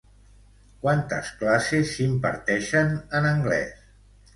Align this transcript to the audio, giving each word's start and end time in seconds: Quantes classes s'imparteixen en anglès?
Quantes 0.85 1.29
classes 1.43 1.95
s'imparteixen 2.01 2.95
en 3.21 3.33
anglès? 3.39 3.83